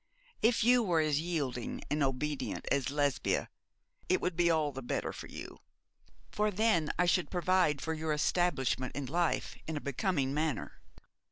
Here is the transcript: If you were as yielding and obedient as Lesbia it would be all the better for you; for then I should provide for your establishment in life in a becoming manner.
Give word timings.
If 0.41 0.63
you 0.63 0.81
were 0.81 0.99
as 0.99 1.19
yielding 1.21 1.83
and 1.91 2.01
obedient 2.01 2.65
as 2.71 2.89
Lesbia 2.89 3.49
it 4.09 4.19
would 4.19 4.35
be 4.35 4.49
all 4.49 4.71
the 4.71 4.81
better 4.81 5.13
for 5.13 5.27
you; 5.27 5.59
for 6.31 6.49
then 6.49 6.89
I 6.97 7.05
should 7.05 7.29
provide 7.29 7.81
for 7.83 7.93
your 7.93 8.11
establishment 8.11 8.95
in 8.95 9.05
life 9.05 9.55
in 9.67 9.77
a 9.77 9.79
becoming 9.79 10.33
manner. 10.33 10.81